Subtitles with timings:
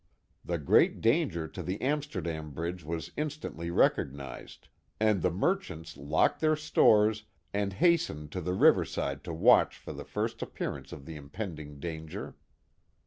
[0.43, 4.67] The great danger to the Amsterdam Bridge was instantly recognized,
[4.99, 9.93] and the merchants locked their stores and hastened to the river side to watch for
[9.93, 12.35] the first appearance of the impending danger.